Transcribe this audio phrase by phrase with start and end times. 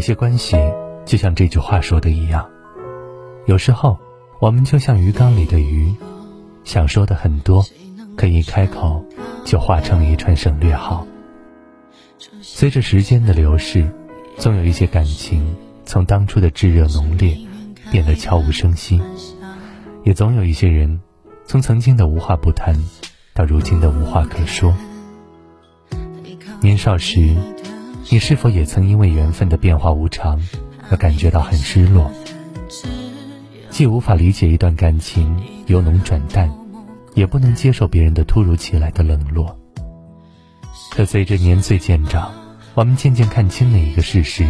[0.00, 0.56] 有些关系，
[1.04, 2.48] 就像这句话说的一样，
[3.44, 3.98] 有时候
[4.40, 5.94] 我们就像鱼缸里的鱼，
[6.64, 7.62] 想说的很多，
[8.16, 9.04] 可一开口
[9.44, 11.06] 就化成了一串省略号。
[12.40, 13.86] 随着时间的流逝，
[14.38, 15.54] 总有一些感情
[15.84, 17.36] 从当初的炙热浓烈
[17.90, 19.02] 变得悄无声息，
[20.02, 20.98] 也总有一些人
[21.44, 22.74] 从曾经的无话不谈
[23.34, 24.74] 到如今的无话可说。
[26.62, 27.36] 年少时。
[28.12, 30.40] 你是否也曾因为缘分的变化无常
[30.90, 32.10] 而感觉到很失落？
[33.70, 36.50] 既无法理解一段感情由浓转淡，
[37.14, 39.56] 也不能接受别人的突如其来的冷落。
[40.90, 42.32] 可随着年岁渐长，
[42.74, 44.44] 我们渐渐看清了一个事实：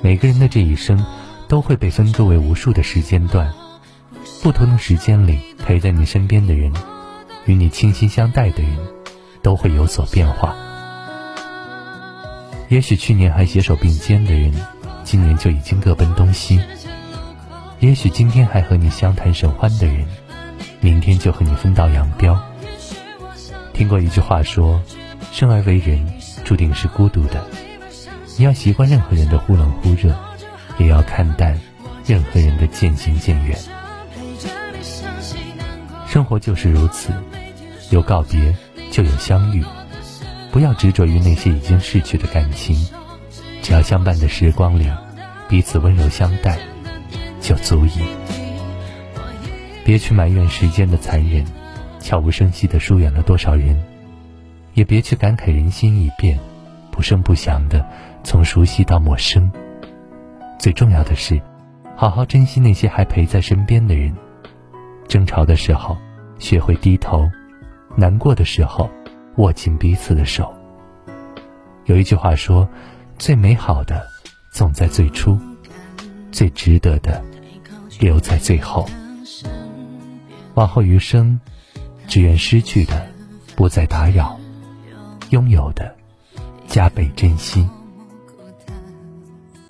[0.00, 1.04] 每个人的这一生
[1.46, 3.52] 都会被分割为无数的时间段，
[4.42, 6.72] 不同的时间里陪在你身边的人，
[7.44, 8.78] 与你倾心相待的人，
[9.42, 10.56] 都会有所变化。
[12.70, 14.52] 也许去年还携手并肩的人，
[15.02, 16.56] 今年就已经各奔东西；
[17.80, 20.06] 也许今天还和你相谈甚欢的人，
[20.80, 22.40] 明天就和你分道扬镳。
[23.72, 24.80] 听过一句话说
[25.32, 26.06] ：“生而为人，
[26.44, 27.44] 注定是孤独的。
[28.38, 30.16] 你要习惯任何人的忽冷忽热，
[30.78, 31.58] 也要看淡
[32.06, 33.58] 任何人的渐行渐远。
[36.06, 37.12] 生活就是如此，
[37.90, 38.54] 有告别，
[38.92, 39.64] 就有相遇。”
[40.52, 42.76] 不要执着于那些已经逝去的感情，
[43.62, 44.86] 只要相伴的时光里，
[45.48, 46.58] 彼此温柔相待，
[47.40, 48.00] 就足以。
[49.84, 51.44] 别去埋怨时间的残忍，
[52.00, 53.76] 悄无声息地疏远了多少人；
[54.74, 56.38] 也别去感慨人心易变，
[56.90, 57.84] 不声不响地
[58.24, 59.50] 从熟悉到陌生。
[60.58, 61.40] 最重要的是，
[61.96, 64.14] 好好珍惜那些还陪在身边的人。
[65.06, 65.96] 争吵的时候，
[66.38, 67.28] 学会低头；
[67.96, 68.90] 难过的时候。
[69.40, 70.54] 握紧彼此的手。
[71.86, 72.68] 有一句话说
[73.18, 74.06] ：“最美好的
[74.52, 75.38] 总在最初，
[76.30, 77.24] 最值得的
[77.98, 78.86] 留在最后。”
[80.54, 81.40] 往后余生，
[82.06, 83.06] 只愿失去的
[83.56, 84.38] 不再打扰，
[85.30, 85.96] 拥有的
[86.66, 87.66] 加倍珍惜。